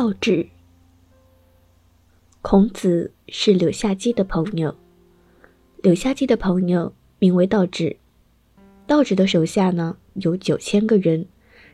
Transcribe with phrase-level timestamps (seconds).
[0.00, 0.48] 道治。
[2.40, 4.74] 孔子是柳下姬的朋友，
[5.82, 7.98] 柳下姬的朋友名为道治。
[8.86, 11.26] 道治的手下呢有九千个人，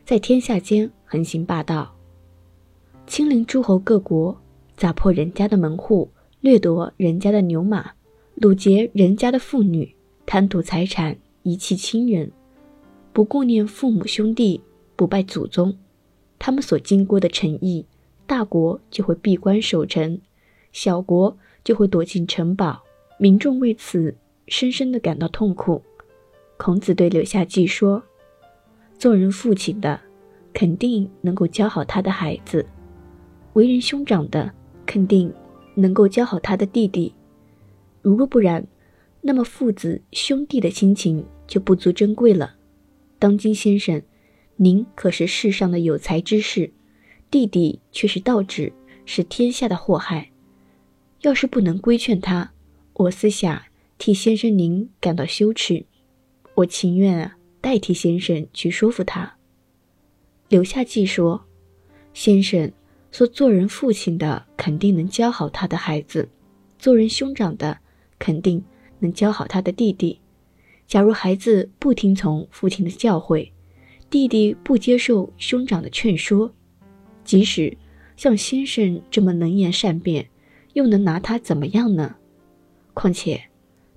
[0.03, 1.95] 在天下间横行霸道，
[3.05, 4.37] 亲临诸侯各国，
[4.75, 7.91] 砸破人家的门户，掠夺人家的牛马，
[8.35, 12.33] 掳劫人家的妇女，贪图财产，遗弃亲人，
[13.13, 14.61] 不顾念父母兄弟，
[14.97, 15.77] 不拜祖宗。
[16.37, 17.85] 他们所经过的城邑，
[18.27, 20.21] 大国就会闭关守城。
[20.73, 22.83] 小国就会躲进城堡，
[23.17, 24.15] 民众为此
[24.47, 25.81] 深深的感到痛苦。
[26.57, 28.03] 孔子对柳下季说
[28.99, 29.99] ：“做人父亲的，
[30.53, 32.63] 肯定能够教好他的孩子；
[33.53, 34.51] 为人兄长的，
[34.85, 35.33] 肯定
[35.75, 37.13] 能够教好他的弟弟。
[38.01, 38.67] 如若不然，
[39.21, 42.55] 那么父子兄弟的亲情就不足珍贵了。
[43.19, 44.01] 当今先生，
[44.57, 46.71] 您可是世上的有才之士，
[47.29, 48.71] 弟弟却是道指，
[49.05, 50.31] 是天下的祸害。”
[51.21, 52.53] 要是不能规劝他，
[52.93, 55.83] 我私下替先生您感到羞耻，
[56.53, 59.35] 我情愿啊代替先生去说服他。
[60.47, 61.43] 柳下季说
[62.13, 62.71] ：“先生
[63.11, 66.29] 说做人父亲的肯定能教好他的孩子，
[66.77, 67.79] 做人兄长的
[68.19, 68.63] 肯定
[68.99, 70.19] 能教好他的弟弟。
[70.85, 73.51] 假如孩子不听从父亲的教诲，
[74.09, 76.53] 弟弟不接受兄长的劝说，
[77.27, 77.77] 即使
[78.15, 80.27] 像先生这么能言善辩。”
[80.73, 82.17] 又能拿他怎么样呢？
[82.93, 83.49] 况且，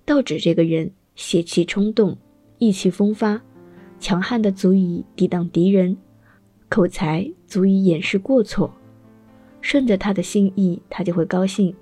[0.06, 2.16] 道指这个人血气冲动，
[2.56, 3.42] 意气风发，
[3.98, 5.98] 强悍的足以抵挡敌人，
[6.70, 8.74] 口才足以掩饰过错。
[9.60, 11.74] 顺着他的心意，他就会高兴；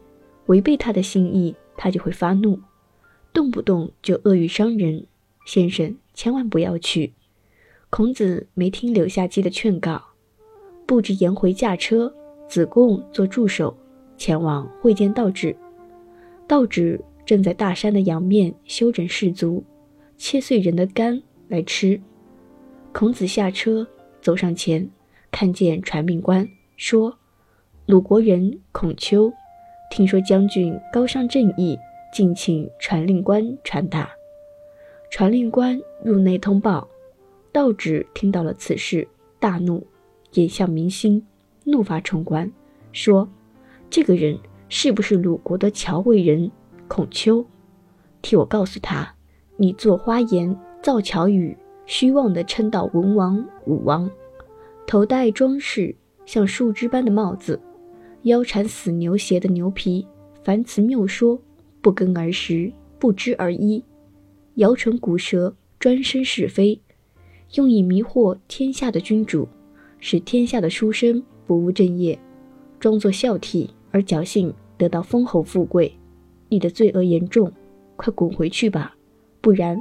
[0.47, 2.59] 违背他的心意，他就会发怒，
[3.33, 5.07] 动不动就恶语伤人。
[5.47, 7.13] 先生千万不要去。
[7.89, 10.03] 孔子没听柳下姬的劝告，
[10.89, 12.11] 布置颜回驾车，
[12.49, 13.77] 子贡做助手。
[14.17, 15.55] 前往会见道指，
[16.47, 19.63] 道指正在大山的阳面休整士卒，
[20.17, 22.01] 切碎人的肝来吃。
[22.91, 23.87] 孔子下车
[24.23, 24.89] 走上前，
[25.31, 26.49] 看见传命官，
[26.79, 27.17] 说
[27.85, 29.31] ：“鲁国人孔丘，
[29.91, 31.79] 听说将军高尚正义，
[32.15, 34.11] 敬请传令官传达。”
[35.13, 36.89] 传令官入内通报，
[37.53, 39.07] 道指听到了此事，
[39.39, 39.87] 大怒，
[40.33, 41.25] 眼向民心，
[41.65, 42.51] 怒发冲冠，
[42.93, 43.29] 说。
[43.91, 46.51] 这个人是不是鲁国的乔魏人
[46.89, 47.43] 孔丘？
[48.21, 49.15] 替我告诉他，
[49.57, 51.57] 你做花言造巧语，
[51.87, 54.11] 虚妄的称道文王、武王，
[54.87, 55.97] 头戴装饰
[56.27, 57.59] 像树枝般的帽子，
[58.25, 60.07] 腰缠死牛鞋的牛皮，
[60.45, 61.41] 凡词谬说，
[61.81, 63.83] 不根而实，不知而依，
[64.57, 66.79] 摇唇鼓舌，专生是非，
[67.55, 69.49] 用以迷惑天下的君主，
[69.99, 72.19] 使天下的书生不务正业，
[72.79, 73.69] 装作孝悌。
[73.91, 75.91] 而侥幸得到封侯富贵，
[76.51, 77.51] 你的罪恶严重，
[77.97, 78.95] 快滚回去吧，
[79.41, 79.81] 不然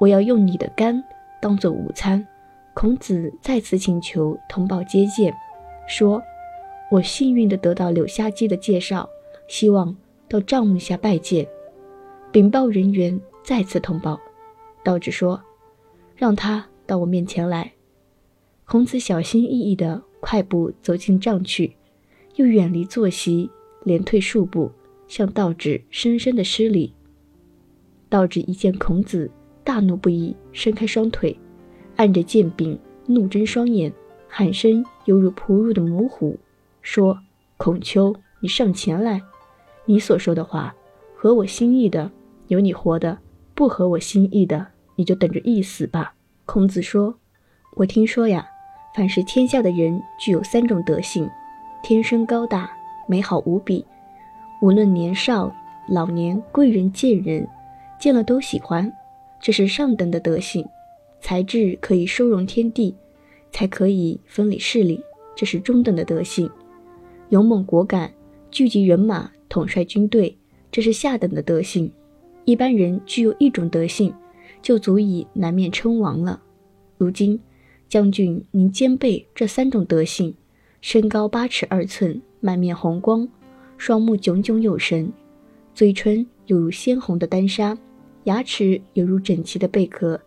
[0.00, 1.00] 我要用你的肝
[1.40, 2.26] 当做午餐。
[2.74, 5.32] 孔子再次请求通报接见，
[5.86, 6.20] 说
[6.90, 9.08] ：“我幸运地得到柳下姬的介绍，
[9.46, 9.96] 希望
[10.28, 11.46] 到帐幕下拜见。”
[12.32, 14.18] 禀报人员再次通报，
[14.82, 15.40] 道指说
[16.16, 17.72] ：“让他到我面前来。”
[18.66, 21.76] 孔子小心翼翼地快步走进帐去。
[22.34, 23.48] 又远离坐席，
[23.84, 24.70] 连退数步，
[25.06, 26.92] 向道指深深的施礼。
[28.08, 29.30] 道指一见孔子，
[29.62, 31.38] 大怒不已，伸开双腿，
[31.94, 33.90] 按着剑柄，怒睁双眼，
[34.28, 36.38] 喊声犹如扑入的猛虎，
[36.82, 37.18] 说
[37.56, 39.22] ：“孔丘，你上前来！
[39.86, 40.74] 你所说的话
[41.14, 42.10] 合我心意的，
[42.48, 43.16] 有你活的；
[43.54, 44.66] 不合我心意的，
[44.96, 47.18] 你就等着一死吧。”孔子说
[47.76, 48.46] ：“我听说呀，
[48.96, 51.28] 凡是天下的人具有三种德性。”
[51.84, 52.70] 天生高大，
[53.06, 53.84] 美好无比，
[54.62, 55.54] 无论年少、
[55.86, 57.46] 老年、贵人、贱人，
[58.00, 58.90] 见了都喜欢，
[59.38, 60.64] 这是上等的德性；
[61.20, 62.96] 才智可以收容天地，
[63.52, 65.00] 才可以分理势力，
[65.36, 66.48] 这是中等的德性；
[67.28, 68.10] 勇猛果敢，
[68.50, 70.36] 聚集人马，统帅军队，
[70.72, 71.92] 这是下等的德性。
[72.46, 74.12] 一般人具有一种德性，
[74.62, 76.40] 就足以南面称王了。
[76.96, 77.38] 如今，
[77.88, 80.34] 将军您兼备这三种德性。
[80.82, 83.28] 身高八尺二寸，满面红光，
[83.76, 85.12] 双目炯炯有神，
[85.74, 87.76] 嘴唇犹如鲜红的丹砂，
[88.24, 90.20] 牙齿犹如整齐的贝壳，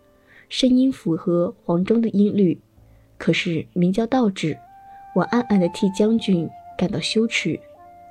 [0.50, 2.60] 声音符合黄钟的音律。
[3.18, 4.58] 可是名叫道指，
[5.16, 7.58] 我暗暗的替将军感到羞耻。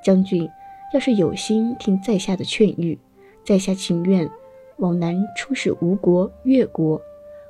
[0.03, 0.49] 将军
[0.93, 2.97] 要是有心听在下的劝谕，
[3.43, 4.27] 在下情愿
[4.77, 6.99] 往南出使吴国、越国，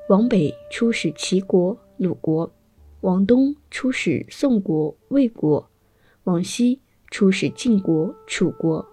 [0.10, 2.52] 往北出使齐国、鲁国。
[3.02, 5.70] 往东出使宋国、魏国，
[6.26, 8.86] 往西出使晋国、楚国，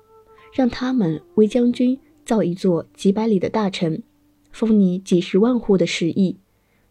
[0.55, 4.01] 让他们为将军造一座几百里的大城，
[4.53, 6.37] 封你几十万户的食邑，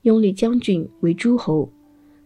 [0.01, 1.71] 拥立将军为诸侯，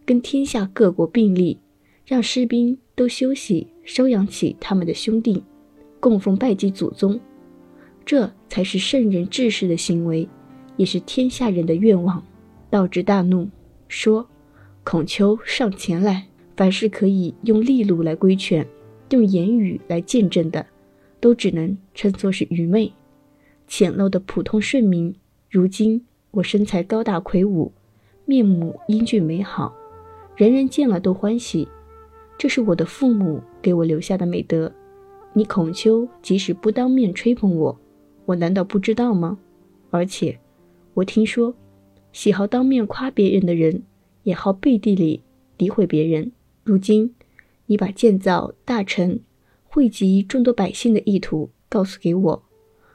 [0.04, 1.60] 跟天下各国并立，
[2.04, 5.44] 让士兵都休息收养起他们的兄弟，
[6.00, 7.20] 供奉拜祭祖宗。
[8.04, 10.28] 这才是圣人治世的行为，
[10.76, 12.20] 也是天下人的愿望。
[12.68, 13.48] 道之大怒，
[13.90, 14.24] 说
[14.84, 18.64] ：“孔丘上前来，凡是可以用利禄来规劝，
[19.10, 20.64] 用言语来见证的，
[21.18, 22.92] 都只能称作是愚昧、
[23.66, 25.12] 浅陋的普通顺民。
[25.50, 27.72] 如今我身材高大魁梧，
[28.24, 29.74] 面目英俊美好，
[30.36, 31.66] 人人见了都欢喜，
[32.38, 34.72] 这是我的父母给我留下的美德。
[35.32, 37.76] 你孔丘即使不当面吹捧我。”
[38.26, 39.36] 我难道不知道吗？
[39.90, 40.38] 而且，
[40.94, 41.52] 我听说，
[42.12, 43.82] 喜好当面夸别人的人，
[44.24, 45.22] 也好背地里
[45.56, 46.32] 诋毁别人。
[46.64, 47.14] 如今，
[47.66, 49.20] 你把建造大臣、
[49.64, 52.42] 惠及众多百姓的意图告诉给我，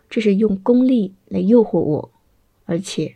[0.09, 2.12] 这是用功利来诱惑我，
[2.65, 3.15] 而且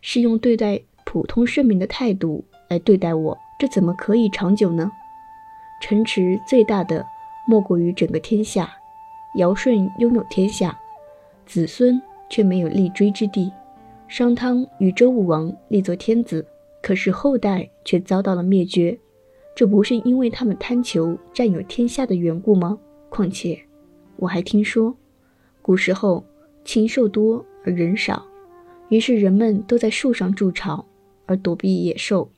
[0.00, 4.90] 是用对待普通顺民的态度来对待我，这怎么可以长久呢？
[5.80, 7.06] 城池最大的
[7.46, 8.70] 莫过于整个天下，
[9.36, 10.78] 尧舜拥有天下。
[11.46, 13.50] 子孙却没有立锥之地，
[14.08, 16.44] 商汤与周武王立作天子，
[16.82, 18.98] 可是后代却遭到了灭绝，
[19.54, 22.78] 这不是因为他们贪求占有天下的缘故吗？
[23.10, 23.60] 况且，
[24.16, 24.96] 我还听说，
[25.60, 26.24] 古时候
[26.64, 28.26] 禽兽多而人少，
[28.88, 30.84] 于是人们都在树上筑巢
[31.26, 32.30] 而躲避野兽，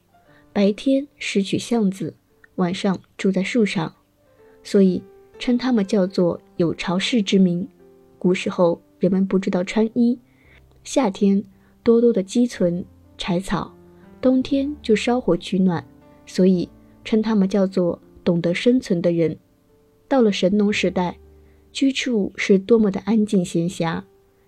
[0.53, 2.15] 白天拾取橡子，
[2.57, 3.95] 晚上住在树上，
[4.65, 5.01] 所以
[5.39, 7.67] 称他们叫做有巢氏之民。
[8.19, 8.81] 古时候。
[9.01, 10.19] 人们不知道穿衣，
[10.85, 11.43] 夏天
[11.83, 12.85] 多多的积存
[13.17, 13.75] 柴草，
[14.21, 15.85] 冬天就烧火取暖，
[16.27, 16.69] 所以
[17.05, 19.37] 称他们叫做懂得生存的人。
[20.07, 21.19] 到了神农时代，
[21.73, 24.03] 居处是多么的安静闲暇，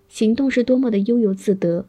[0.08, 1.86] 行动是多么的悠游自得，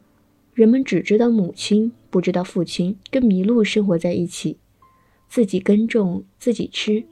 [0.54, 4.56] 人们只知道母亲，不知道父亲跟麋鹿生活在一起，
[5.28, 7.04] 自己耕种，自己吃，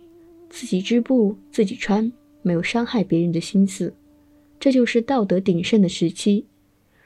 [0.48, 2.12] 自己织布，自己穿，
[2.42, 3.92] 没有伤害别人的心思。
[4.60, 6.46] 这就是道德鼎盛的时期，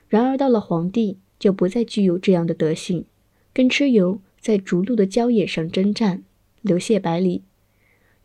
[0.09, 3.05] 然而到了黄帝，就不再具有这样的德性，
[3.53, 6.23] 跟蚩尤在逐鹿的郊野上征战，
[6.63, 7.43] 流血百里；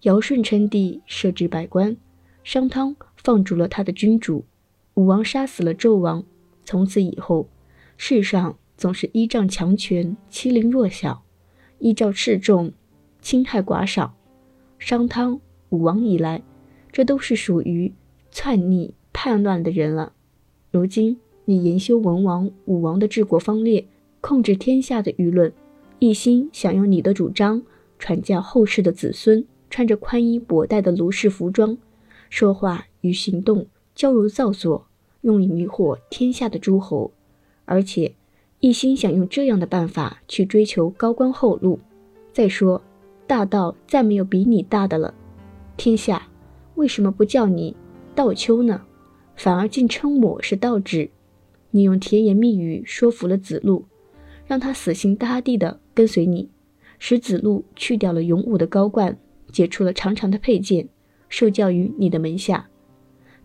[0.02, 1.96] 尧舜称帝，设置百官；
[2.44, 4.46] 商汤放逐了他的君主，
[4.94, 6.24] 武王杀死了纣王。
[6.64, 7.50] 从此以后，
[7.98, 11.24] 世上总是依仗强权欺凌弱小，
[11.80, 12.72] 依照示众
[13.22, 14.16] 侵害寡少。
[14.78, 16.44] 商汤、武王以来，
[16.92, 17.94] 这都是属于
[18.32, 18.94] 篡逆。
[19.14, 20.14] 叛乱的人了。
[20.72, 23.86] 如今你研修文王、武王的治国方略，
[24.22, 25.52] 控制天下的舆论，
[26.00, 27.62] 一心想用你的主张
[27.98, 31.78] 传教后世的子孙，穿着宽衣博带的卢氏服装，
[32.30, 33.66] 说话与行动
[33.96, 34.86] 矫如造作，
[35.22, 37.12] 用以迷惑天下的诸侯，
[37.66, 38.14] 而且
[38.60, 41.80] 一心想用这样的办法去追求高官厚禄。
[42.32, 42.82] 再说，
[43.28, 45.14] 大道再没有比你大的了，
[45.76, 46.28] 天下
[46.76, 47.76] 为什么不叫你
[48.16, 48.82] 道丘呢？
[49.36, 51.10] 反而竟称我是道指，
[51.72, 53.86] 你用甜言蜜语说服了子路，
[54.46, 56.50] 让他死心塌地的跟随你，
[57.00, 59.18] 使子路去掉了勇武的高冠，
[59.52, 60.88] 解除了长长的佩剑，
[61.30, 62.70] 受教于你的门下。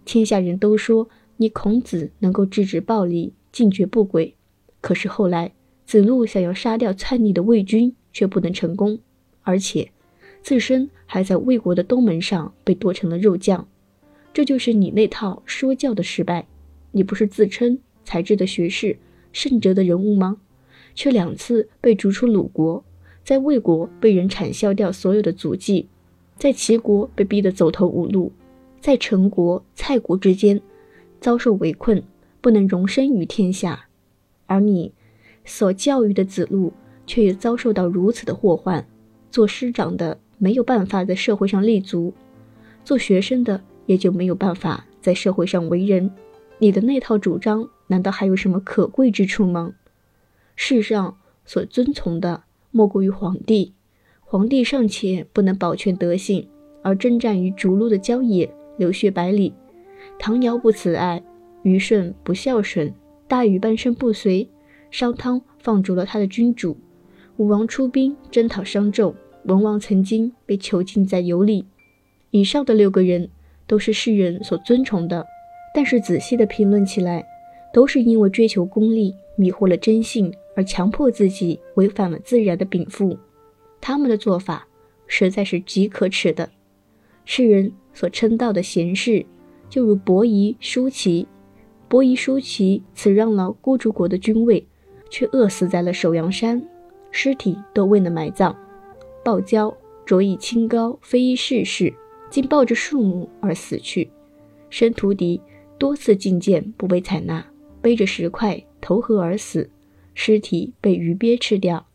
[0.04, 4.34] 天下人都说你孔子能够制止暴力，禁绝不轨，
[4.80, 5.52] 可是后来
[5.84, 8.98] 子路想要杀掉篡逆的魏军，却不能成功，
[9.42, 9.90] 而且
[10.42, 13.68] 自身还在魏国的东门上被剁成了肉酱。
[14.32, 16.46] 这就是你那套说教的失败。
[16.92, 18.96] 你不是自称才智的学士、
[19.32, 20.38] 圣哲的人物吗？
[20.94, 22.82] 却两次被逐出鲁国，
[23.22, 25.88] 在魏国被人铲削掉所有的足迹，
[26.38, 28.32] 在齐国被逼得走投无路，
[28.80, 30.58] 在陈国、蔡国之间
[31.20, 32.02] 遭受围困，
[32.40, 33.88] 不能容身于天下。
[34.46, 34.94] 而你
[35.44, 36.72] 所教育的子路，
[37.06, 38.86] 却也遭受到如此的祸患。
[39.30, 42.14] 做师长的没有办法在社会上立足，
[42.84, 43.60] 做学生的。
[43.86, 46.10] 也就没有办法在社会上为人。
[46.58, 49.74] 你的那套主张，难道还有什么可贵之处吗？
[50.54, 53.72] 世上所遵从的，莫过于皇帝。
[54.20, 56.48] 皇帝尚且不能保全德性，
[56.82, 59.54] 而征战于逐鹿的郊野，流血百里。
[60.18, 61.22] 唐尧不慈爱，
[61.62, 62.92] 虞舜不孝顺，
[63.28, 64.48] 大禹半生不遂，
[64.90, 66.76] 商汤放逐了他的君主，
[67.36, 69.14] 武王出兵征讨商纣，
[69.44, 71.66] 文王曾经被囚禁在羑里。
[72.30, 73.30] 以上的六个人。
[73.68, 75.26] 都是世人所尊崇的，
[75.74, 77.26] 但是仔细的评论起来，
[77.76, 83.18] 都是因为追求功利，迷惑了真性，而强迫自己违反了自然的禀赋。
[83.82, 84.66] 他们的做法
[85.06, 86.48] 实在是极可耻的。
[87.26, 89.26] 世人所称道的贤士，
[89.68, 91.28] 就如伯夷、叔齐。
[91.86, 94.66] 伯夷、叔齐辞让了孤竹国的君位，
[95.10, 96.66] 却饿死在了首阳山，
[97.10, 98.56] 尸体都未能埋葬。
[99.22, 101.92] 鲍焦着以清高，非议世事，
[102.30, 104.10] 竟抱着树木而死去。
[104.70, 105.42] 申屠狄
[105.76, 107.44] 多次进谏不被采纳，
[107.86, 109.70] 背着石块投河而死，
[110.12, 111.86] 尸体被鱼鳖吃掉。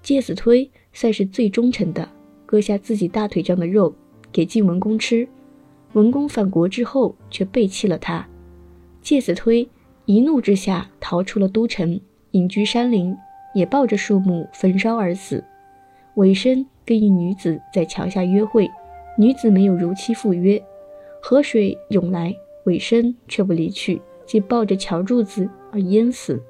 [0.00, 2.08] 介子推算是最忠诚的，
[2.46, 3.92] 割下自己大腿上的肉
[4.30, 5.26] 给晋文公吃。
[5.94, 8.24] 文公返国之后，却背弃了他。
[9.02, 9.68] 介子推
[10.06, 12.00] 一怒之下逃出了都城，
[12.30, 13.12] 隐居山林，
[13.56, 15.42] 也抱着树木焚烧而死。
[16.14, 18.70] 尾生跟一女子在桥下约会，
[19.18, 20.62] 女子没有如期赴约，
[21.20, 22.32] 河水涌来，
[22.66, 26.40] 尾生却不离去，即抱着桥柱子而淹死。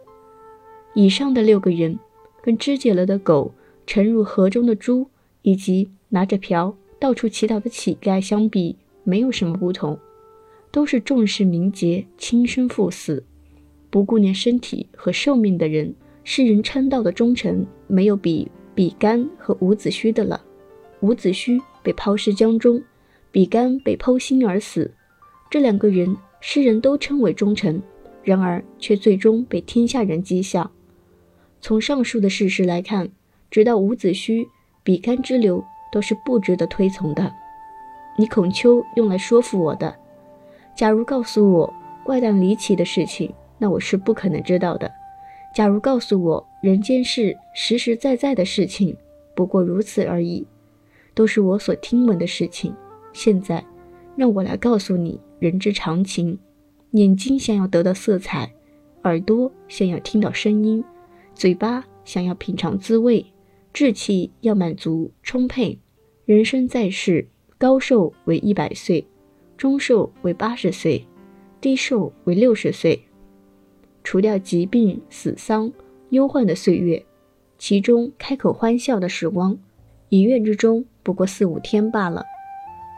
[0.95, 1.99] 以上的六个人，
[2.43, 3.53] 跟肢解了的狗、
[3.87, 5.09] 沉入河中的猪，
[5.43, 9.99] 以及拿着瓢到处乞讨的乞丐相比，没有什么不同。
[10.71, 13.25] 都是重视名节、轻生赴死、
[13.91, 15.95] 不顾念身体和寿命的人。
[16.25, 20.43] 世人称道的忠臣，没有比比干和伍子胥的了。
[21.01, 22.83] 伍子胥被抛尸江中，
[23.31, 24.91] 比干被剖心而死。
[25.51, 26.17] 这两个人，
[26.47, 27.83] 世人都称为忠臣，
[28.23, 30.71] 然而却最终被天下人讥笑。
[31.59, 33.09] 从上述的事实来看，
[33.51, 34.47] 直到伍子胥、
[34.83, 37.33] 比干之流，都是不值得推崇的。
[38.19, 39.97] 你孔丘用来说服我的。
[40.77, 41.75] 假如告诉我
[42.05, 44.93] 怪诞离奇的事情，那我是不可能知道的。
[45.55, 48.95] 假如告诉我人间事实实在在的事情，
[49.35, 50.47] 不过如此而已，
[51.15, 52.75] 都是我所听闻的事情。
[53.15, 53.65] 现在，
[54.15, 56.39] 让我来告诉你人之常情：
[56.93, 58.51] 眼睛想要得到色彩，
[59.03, 60.83] 耳朵想要听到声音，
[61.35, 63.27] 嘴巴想要品尝滋味，
[63.71, 65.79] 志气要满足充沛。
[66.25, 69.07] 人生在世，高寿为一百岁。
[69.59, 71.07] 中寿为八十岁，
[71.61, 73.05] 低寿为六十岁。
[74.03, 75.71] 除掉疾病、死丧、
[76.09, 77.05] 忧患的岁月，
[77.59, 79.59] 其中开口欢笑的时光，
[80.09, 82.25] 一月之中不过四五天罢了。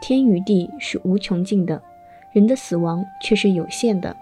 [0.01, 1.83] 天与地是无穷尽的，
[2.37, 4.15] 人的死亡却是有限的。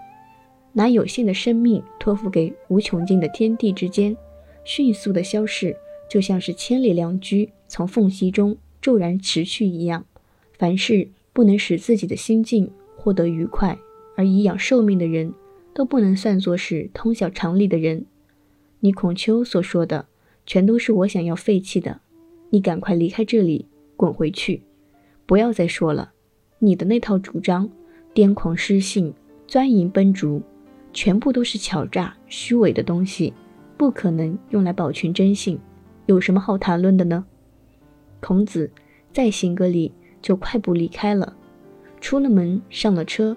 [0.72, 4.16] 拿有限的生命托付给无穷尽的天地之间，
[4.64, 5.76] 迅速的消逝，
[6.08, 10.06] 就像是千里良驹从缝隙中骤然驰去一样。
[10.58, 11.10] 凡事。
[11.36, 13.78] 不能使自己的心境获得愉快
[14.16, 15.34] 而颐养寿命的人，
[15.74, 18.06] 都不能算作是通晓常理的人。
[18.80, 20.06] 你孔丘所说的，
[20.46, 22.00] 全都是我想要废弃的。
[22.48, 23.66] 你赶快离开这里，
[23.98, 24.62] 滚回去，
[25.26, 26.12] 不要再说了。
[26.60, 27.68] 你的那套主张，
[28.16, 29.12] 癫狂失信、
[29.46, 30.40] 钻营奔逐，
[30.94, 33.34] 全部都是巧诈虚伪的东西，
[33.76, 35.60] 不可能用来保全真性。
[36.06, 37.26] 有什么好谈论的呢？
[38.20, 38.70] 孔子
[39.12, 39.92] 在行个礼。
[40.22, 41.36] 就快步离开了，
[42.00, 43.36] 出了门，上了车，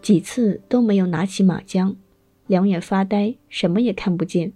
[0.00, 1.96] 几次都没有拿起马缰，
[2.46, 4.54] 两眼发呆，什么也看不见，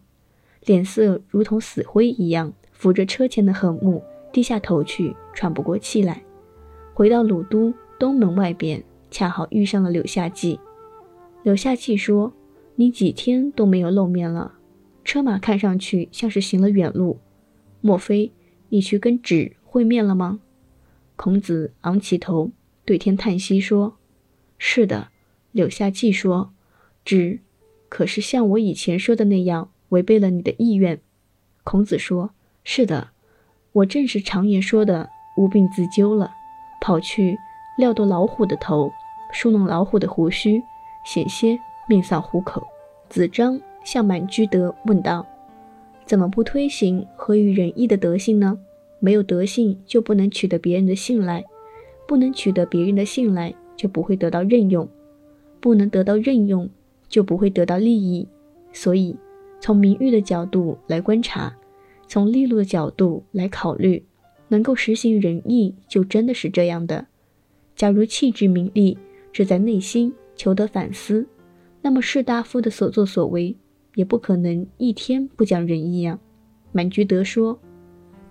[0.65, 4.03] 脸色如同死灰一样，扶着车前的横木，
[4.33, 6.23] 低下头去，喘不过气来。
[6.95, 8.83] 回到鲁都东门外边，
[9.15, 10.59] 恰好遇上了柳下季。
[11.45, 12.33] 柳下季说
[12.75, 14.55] ：“你几天都没有露面了，
[15.05, 17.21] 车马看上去像是行了远路，
[17.81, 18.33] 莫非
[18.71, 20.41] 你去跟纸会面了吗？”
[21.15, 22.51] 孔子昂起头，
[22.85, 23.99] 对天叹息说
[24.59, 25.11] ：“是的。”
[25.53, 26.53] 柳下季说
[27.05, 27.39] ：“纸
[27.89, 31.01] 可是像我以前说的那样，违背了你的意愿。”
[31.63, 32.31] 孔子说
[32.65, 33.11] ：“是的，
[33.71, 36.33] 我正是常言说的无病自纠了，
[36.81, 37.37] 跑去
[37.79, 38.91] 撩夺老虎的头，
[39.35, 40.63] 梳弄老虎的胡须，
[41.05, 42.63] 险些命丧虎口。”
[43.11, 45.27] 子张向满居德问道
[46.07, 48.59] ：“怎么不推行合于仁义的德性呢？”
[49.01, 51.43] 没有德性，就不能取得别人的信赖；
[52.09, 54.87] 不能取得别人的信赖，就不会得到任用；
[55.61, 56.71] 不能得到任用，
[57.07, 58.27] 就不会得到利益。
[58.73, 59.15] 所以，
[59.61, 61.55] 从名誉的角度来观察，
[62.09, 64.07] 从利禄的角度来考虑，
[64.49, 67.07] 能够实行仁义，就真的是这样的。
[67.77, 68.97] 假如弃之名利
[69.35, 71.27] 只在内心求得反思，
[71.83, 73.55] 那么士大夫的所作所为
[73.97, 76.19] 也不可能一天不讲仁义啊。
[76.73, 77.61] 满居德说。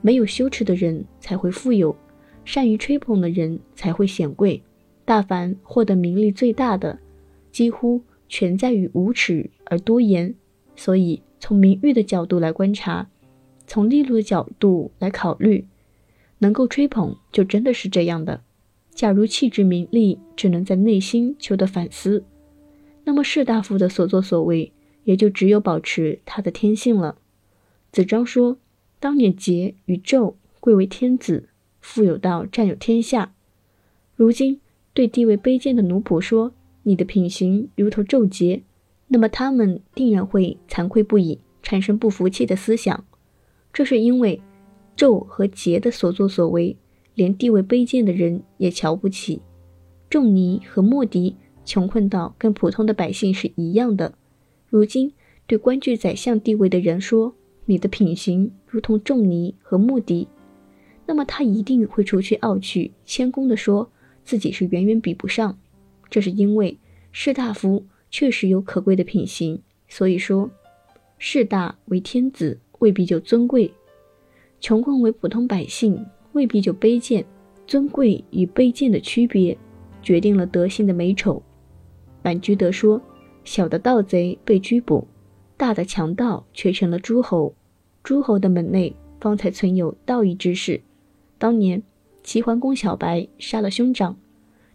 [0.05, 1.95] 没有羞耻的人才会富有，
[2.43, 4.61] 善于吹捧的人才会显贵。
[5.05, 6.99] 大凡获得名利最大的，
[7.53, 10.35] 几乎全在于无耻而多言。
[10.75, 13.09] 所以，从名誉的角度来观察，
[13.65, 15.65] 从利禄的角度来考虑，
[16.39, 18.41] 能够吹捧就真的是这样的。
[18.93, 22.23] 假如弃之名利只能在内心求得反思，
[23.03, 24.71] 那么士大夫的所作所为
[25.03, 27.17] 也就只有保持他的天性了。
[27.91, 28.57] 子张说。
[28.99, 31.49] 当年桀与纣贵为天子，
[31.81, 33.33] 富有到占有天下。
[34.15, 34.61] 如今
[34.93, 38.61] 对地位卑贱的奴仆说：“你的品行如同纣桀。”
[39.09, 43.03] 那么他们定然会惭愧不已，产生不服气的思想。
[43.73, 44.39] 这是因为
[44.95, 46.77] 纣和桀的所作所为，
[47.15, 49.41] 连地位卑贱的人也瞧不起。
[50.09, 54.13] 仲尼和莫迪穷困到跟普通的百姓是一样的。
[54.69, 55.13] 如今
[55.47, 57.33] 对官居宰相地位的人说
[57.65, 60.27] ：“你的品行如同仲尼和莫迪。”
[61.05, 63.91] 那么他一定会除去傲气，谦恭地说
[64.23, 65.57] 自己是远远比不上。
[66.09, 66.77] 这是因为
[67.11, 67.85] 士大夫。
[68.15, 70.51] 确实有可贵的品行，所以说，
[71.17, 73.73] 士大为天子未必就尊贵，
[74.61, 77.25] 穷困为普通百姓未必就卑贱。
[77.65, 79.57] 尊贵与卑贱的区别，
[80.01, 81.41] 决定了德性的美丑。
[82.21, 83.01] 满居德说
[83.45, 85.07] ：“小的盗贼被拘捕，
[85.55, 87.55] 大的强盗却成了诸侯。
[88.03, 90.81] 诸侯的门内方才存有道义之士。
[91.37, 91.81] 当年
[92.21, 94.17] 齐桓公小白杀了兄长，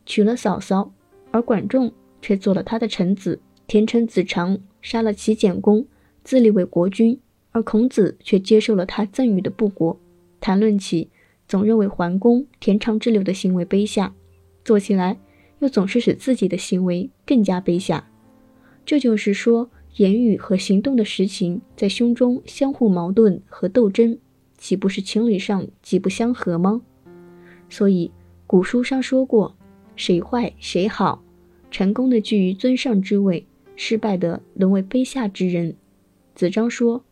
[0.07, 0.91] 娶了嫂嫂，
[1.31, 3.39] 而管仲。”却做了他的臣子。
[3.69, 5.87] 田臣子长杀了齐简公，
[6.25, 7.21] 自立为国君，
[7.53, 10.01] 而孔子却接受了他赠予的布国。
[10.41, 11.11] 谈论起，
[11.49, 14.13] 总认为桓公、田常之流的行为卑下；
[14.65, 15.19] 做起来，
[15.61, 18.09] 又总是使自己的行为更加卑下。
[18.85, 24.19] 这就是说，言语和行动的实情在胸中相互矛盾和斗争，
[24.57, 26.83] 岂不是情理上极不相合吗？
[27.71, 28.11] 所以
[28.47, 29.57] 古书上说过
[29.97, 31.23] ：“谁坏谁好。”
[31.71, 35.75] 成功的居于尊上之位，失败的沦为卑下之人。
[36.35, 37.05] 子张说：“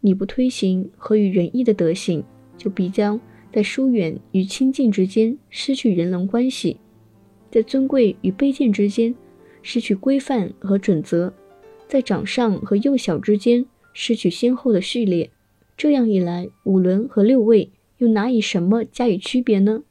[0.00, 2.22] 你不推行合于仁义的德行，
[2.56, 3.18] 就必将
[3.52, 6.78] 在疏远与亲近之间失去人伦关系，
[7.50, 9.14] 在尊贵与卑贱之间
[9.62, 11.32] 失去规范和准则，
[11.88, 15.30] 在长上和幼小之间失去先后的序列。
[15.76, 19.82] 这样一来，五伦和六位又哪以什么加以区别呢？”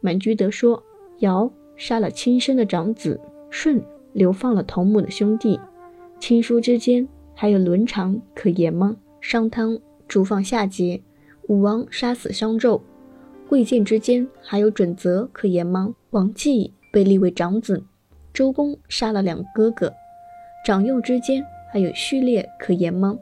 [0.00, 0.82] 满居德说
[1.20, 5.58] ：“尧杀了亲生的长子。”舜流放了同母的兄弟，
[6.20, 8.94] 亲疏之间还有伦常可言吗？
[9.22, 11.00] 商汤逐放夏桀，
[11.46, 12.82] 武王杀死商纣，
[13.48, 15.94] 贵贱之间还有准则可言吗？
[16.10, 17.82] 王继被立为长子，
[18.34, 19.90] 周公杀了两个哥哥，
[20.66, 23.16] 长幼之间还有序列可言吗？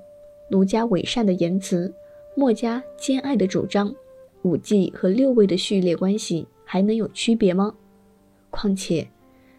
[0.51, 1.95] 儒家伪善的言辞，
[2.35, 3.95] 墨家兼爱的主张，
[4.43, 7.73] 五季和六位的序列关系还能有区别吗？
[8.51, 9.07] 况且。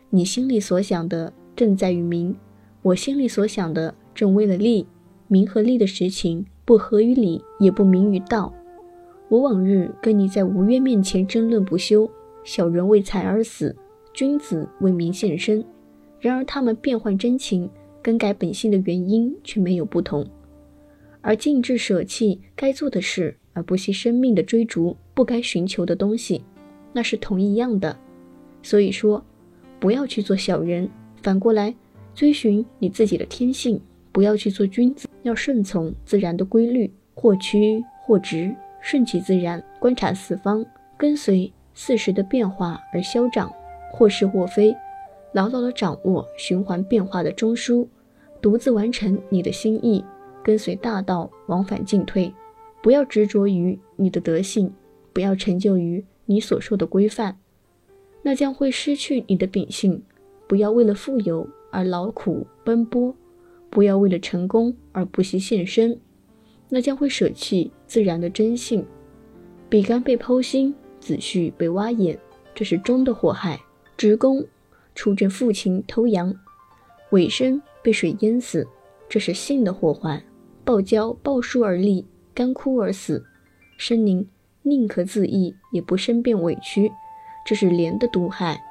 [0.10, 2.36] 你心里所想的正在于名，
[2.82, 4.86] 我心里所想的正为了利。
[5.30, 8.54] 名和利的实情不合于理，也不明于道。
[9.30, 12.10] 我往日跟你在吴越面前争论不休，
[12.44, 13.76] 小人为财而死，
[14.14, 15.64] 君子为民献身。
[16.20, 17.70] 然而他们变换真情、
[18.02, 20.26] 更改本性的原因却没有不同。
[21.22, 26.44] 而静志舍弃该做的事，而不惜生命的追逐不该寻求的东西，
[26.94, 27.98] 那是同一样的。
[28.62, 29.24] 所以说。
[29.80, 30.90] 不要去做小人，
[31.22, 31.72] 反过来
[32.16, 33.80] 追寻你自己的天性。
[34.12, 38.52] 不要去做君子，要顺从自然的规律，或曲或直，
[38.90, 40.66] 顺其自然，观察四方，
[40.98, 43.52] 跟随四时的变化而消长，
[43.92, 44.74] 或是或非，
[45.34, 47.86] 牢牢地掌握循环变化的中枢，
[48.42, 50.02] 独自完成你的心意，
[50.42, 52.34] 跟随大道往返进退。
[52.82, 54.74] 不要执着于你的德性，
[55.12, 57.38] 不要成就于你所受的规范。
[58.22, 60.02] 那将会失去你的秉性。
[60.48, 63.14] 不要为了富有而劳苦奔波，
[63.70, 66.00] 不要为了成功而不惜献身。
[66.70, 68.86] 那将会舍弃自然的真性。
[69.70, 72.18] 比干被剖心，子婿被挖眼，
[72.56, 73.58] 这是忠的祸害；
[73.98, 74.46] 职工
[74.96, 76.34] 出征父亲偷羊，
[77.12, 78.68] 尾生被水淹死，
[79.10, 80.20] 这是性的祸患；
[80.64, 83.26] 暴交暴书而立，干枯而死，
[83.78, 84.28] 生灵
[84.64, 86.92] 宁可自缢，也不生变委屈。
[87.46, 88.62] 这是廉的毒害。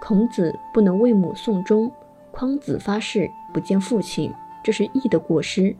[0.00, 1.90] 孔子不能为母送终，
[2.32, 5.76] 匡子发誓不见父亲，这是义的过失。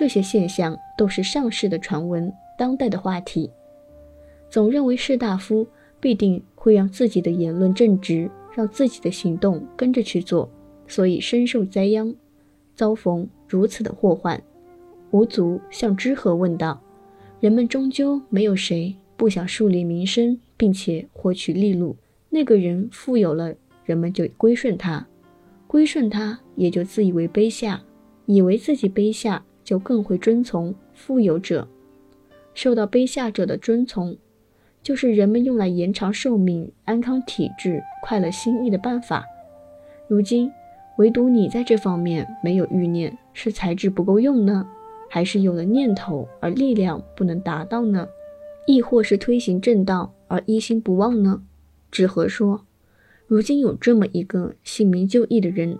[0.00, 3.50] 这些现象都是上世的传闻，当代的话题。
[4.48, 5.68] 总认为士大夫
[6.00, 10.48] 必定会让自己的言论正直，让自己的行动跟着去做，
[10.88, 12.14] 所以深受灾殃，
[12.74, 14.42] 遭逢如此的祸患。
[15.10, 16.80] 吴祖向之和问道
[17.38, 21.94] ：“人们终究没有谁不想树立名声。”并且获取利禄，
[22.30, 25.06] 那个人富有了，人们就归顺他，
[25.66, 27.82] 归顺他也就自以为卑下，
[28.24, 31.68] 以为自己卑下就更会遵从富有者，
[32.54, 34.16] 受到卑下者的遵从，
[34.82, 39.24] 就是人们用来延长寿命、安康体质、快乐心意的办法。
[40.08, 40.50] 如今
[40.98, 44.68] 唯独你在这方面没有欲念，是才智不够用呢，
[45.08, 48.08] 还是有了念头而力量不能达到呢？
[48.66, 50.12] 亦或是推行正道？
[50.26, 51.44] 而一心不忘呢？
[51.92, 52.66] 纸和说
[53.28, 55.78] ：“如今有这么一个姓名就义的人，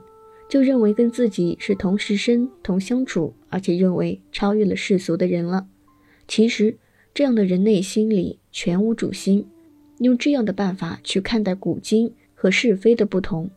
[0.49, 5.69] 就认为跟自己是同时生、同相处，而且认为超越了世俗的人了。
[6.27, 6.79] 其实，
[7.13, 9.47] 这样的人内心里全无主心，
[9.99, 13.51] 用这样的办法去看待古今和是非的不同，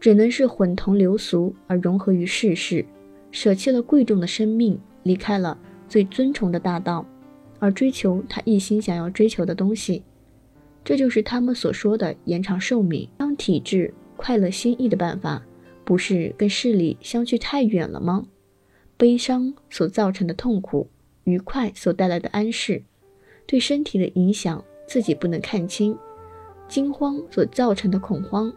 [0.00, 2.84] 只能是混同流俗而融合于世事，
[3.30, 5.56] 舍弃了贵重的生命，离开了
[5.88, 7.06] 最尊崇的大道。
[7.60, 10.04] 而追求他一心想要追求的东西，
[10.84, 15.44] 这就是他们所说的延长寿命、当体质快乐心意的办法，
[15.84, 18.24] 不是跟势力相距太远了吗？
[18.98, 20.90] 悲伤所造成的痛苦，
[21.24, 22.82] 愉快所带来的安适，
[23.46, 25.94] 对身体的影响自己不能看清；
[26.68, 28.52] 惊慌所造成的恐慌，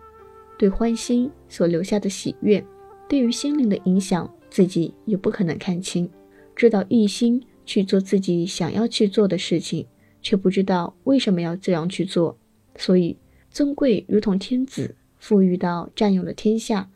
[0.58, 2.62] 对欢心所留下的喜悦，
[3.08, 6.10] 对于心灵的影响自己也不可能看清。
[6.54, 7.42] 知道一心。
[7.64, 9.86] 去做自己想要去做的事情，
[10.22, 12.38] 却不知道为什么要这样去做，
[12.76, 13.16] 所以
[13.50, 16.90] 尊贵如同天子，富裕到占有了天下，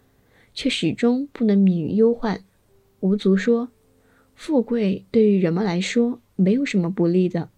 [0.53, 2.43] 却始终不能免于忧患。
[2.99, 3.69] 吴足说
[4.35, 7.49] ：“富贵对于人们来说没有什么不利的，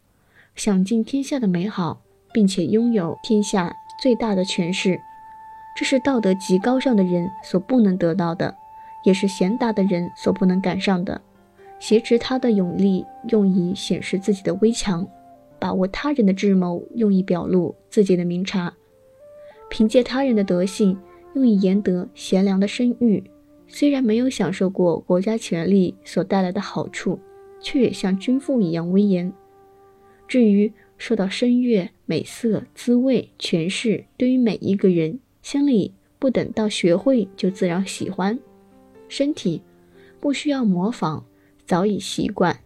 [0.56, 2.02] 享尽天下的美好，
[2.34, 5.00] 并且拥有天下最大的权势，
[5.78, 8.56] 这是道德极高尚的人所不能得到的，
[9.06, 11.22] 也是贤达的人所不能赶上的。”
[11.80, 15.06] 挟持他的勇力，用以显示自己的威强；
[15.60, 18.74] 把握他人的智谋，用以表露自己的明察；
[19.70, 20.98] 凭借他人的德性，
[21.36, 23.24] 用以赢得贤良的声誉。
[23.68, 27.20] 虽然没有享受过国家权力所带来的好处，
[27.60, 29.32] 却也像君父一样威严。
[30.28, 38.40] 至于说到声乐、美色、滋味、权势，对于每一个人心里不等到学会就自然喜欢。
[39.08, 39.62] 身体
[40.20, 41.26] 不需要模仿。
[41.66, 42.58] 早已习惯，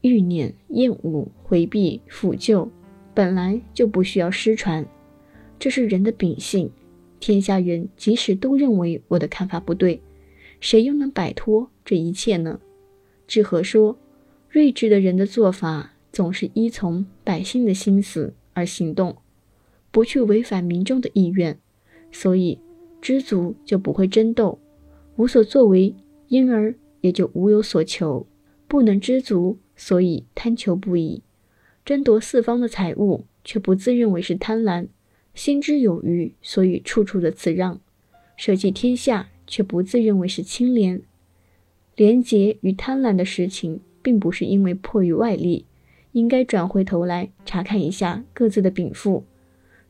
[0.00, 2.66] 欲念、厌恶、回避、抚救，
[3.12, 4.86] 本来就不需要失传，
[5.58, 6.72] 这是人的秉性。
[7.20, 10.00] 天下人即使都认为我的看法不对，
[10.62, 12.60] 谁又能摆脱这一切呢？
[13.26, 13.98] 志和说
[14.48, 19.16] ：“睿智的人的做法总是依从百姓的心思而行动，
[19.90, 21.58] 不去违反民众的意愿，
[22.10, 22.58] 所以
[23.00, 24.58] 知足就不会争斗，
[25.16, 25.94] 无所作为，
[26.28, 28.28] 因而。”也就无有所求，
[28.68, 31.20] 不能知足，所以贪求不已，
[31.84, 34.86] 争夺四方的财物，却不自认为是贪婪；
[35.34, 37.80] 心之有余，所以处处的辞让，
[38.36, 41.02] 舍弃天下，却不自认为是清廉。
[41.94, 45.66] 廉洁与贪婪的事情，并不是因为迫于外力，
[46.12, 49.26] 应该转回头来查看一下各自的禀赋。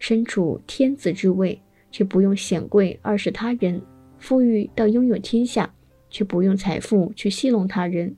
[0.01, 1.61] 身处天子之位，
[1.92, 3.81] 却不用显贵二是他人，
[4.18, 5.72] 富裕到拥有天下。
[6.14, 8.16] 却不用财富去戏弄他人，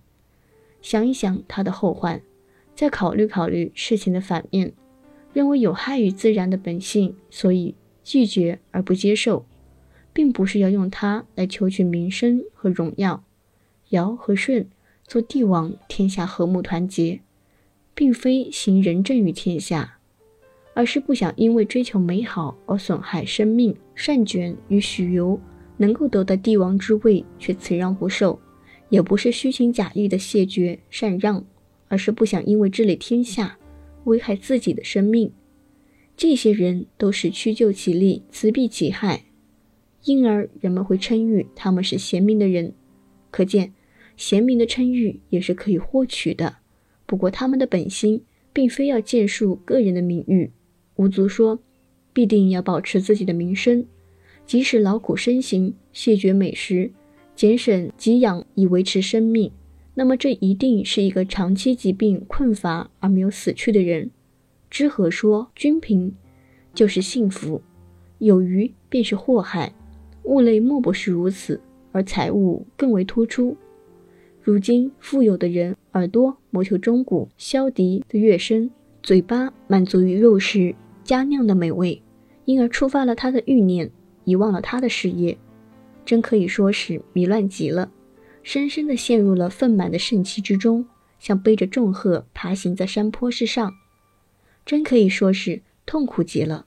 [0.83, 2.21] 想一想他的后患，
[2.75, 4.73] 再考虑考虑事情的反面，
[5.33, 9.47] 认为有害于自然的本性，所以拒绝而不接受，
[10.15, 13.23] 并不是要用它来求取名声和荣耀。
[13.91, 14.67] 尧和舜
[15.07, 17.21] 做帝王，天下和睦团结，
[17.95, 19.99] 并非行仁政于天下，
[20.73, 23.77] 而是不想因为追求美好而损害生命。
[23.95, 25.39] 善卷与许由。
[25.77, 28.41] 能够得到帝王之位，却辞让不受，
[28.91, 31.45] 也不是虚情假意的谢绝禅让，
[31.89, 33.59] 而是不想因为治理天下，
[34.05, 35.33] 危害自己的生命。
[36.17, 39.25] 这些人都是屈就其利，辞避其害，
[40.05, 42.73] 因而人们会称誉他们是贤明的人。
[43.31, 43.73] 可见，
[44.17, 46.57] 贤明的称誉也是可以获取的。
[47.07, 50.53] 不过，他们的本心并非要建树个人的名誉。
[50.97, 51.59] 吴足说，
[52.13, 53.87] 必定要保持自己的名声。
[54.47, 56.93] 即使劳苦身行，谢绝美食，
[57.35, 59.51] 俭省给养以维持生命，
[59.95, 64.11] 那么这一定是一个长期疾病困乏而没有死去的人。
[64.71, 66.15] 知和说：“均贫
[66.75, 67.63] 就是幸福，
[68.19, 69.73] 有余便是祸害。
[70.25, 71.61] 物类莫不是如此，
[71.93, 73.57] 而财物更为突出。
[74.43, 78.71] 如今富有的人耳朵谋求钟鼓箫笛的乐声，
[79.03, 82.03] 嘴巴满足于肉食佳酿的美味，
[82.45, 83.91] 因而触发了他的欲念。”
[84.25, 85.37] 遗忘了他的事业，
[86.03, 87.93] 真可以说是迷乱极了，
[88.43, 90.87] 深深地陷入了愤满的盛气之中，
[91.19, 93.71] 像背着重荷爬行在山坡之上，
[94.65, 96.65] 真可以说是痛苦极了。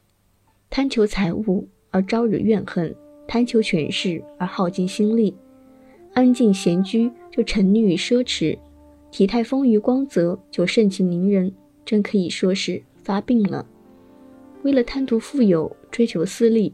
[0.70, 2.96] 贪求财物而招惹怨恨，
[3.28, 5.36] 贪求权势而耗尽心力，
[6.14, 8.58] 安静闲居就沉溺于奢侈，
[9.12, 11.54] 体态丰腴光泽就盛气凌人，
[11.86, 13.66] 真可以说是发病了。
[14.64, 16.74] 为了贪图富有，追求私利。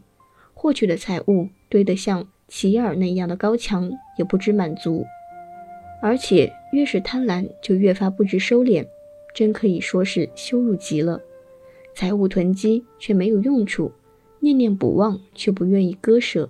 [0.53, 5.03] 获取的财物堆得像齐尔那样的高墙，也不知满足，
[6.01, 8.87] 而且越是贪婪，就越发不知收敛，
[9.35, 11.19] 真可以说是羞辱极了。
[11.93, 13.91] 财物囤积却没有用处，
[14.43, 16.49] 念念不忘却不愿意割舍，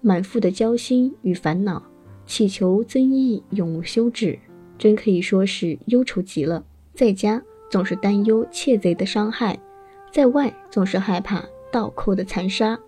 [0.00, 1.82] 满腹的焦心与烦恼，
[2.26, 4.38] 祈求增益永无休止，
[4.78, 6.64] 真可以说是忧愁极了。
[6.94, 9.58] 在家总是担忧窃贼的伤害，
[10.12, 12.78] 在外总是害怕盗寇的残杀，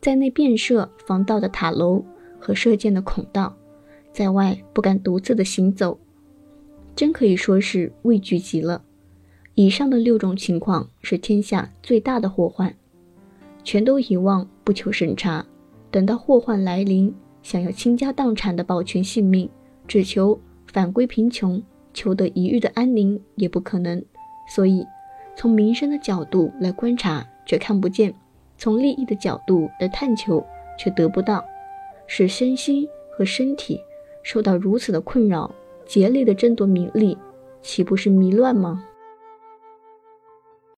[0.00, 2.02] 在内便设防盗的塔楼
[2.38, 3.54] 和射箭的孔道，
[4.14, 6.00] 在外不敢独自的行走，
[6.96, 8.82] 真可以说是畏惧极了。
[9.56, 12.74] 以上的六种情况是天下最大的祸患，
[13.64, 15.44] 全都遗忘不求审查，
[15.90, 19.48] 等到祸患来临，想要倾家荡产的保全性命，
[19.86, 21.62] 只求返归贫穷。
[21.92, 24.00] 求得一日的安宁也不可能，
[24.48, 24.86] 所以
[25.34, 28.14] 从民生的角度来观察却看不见，
[28.56, 30.40] 从利益的角度来探求
[30.78, 31.44] 却得不到，
[32.06, 33.80] 使身心和身体
[34.22, 35.52] 受到如此的困扰，
[35.84, 37.18] 竭力的争夺名利，
[37.60, 38.84] 岂不是迷乱吗？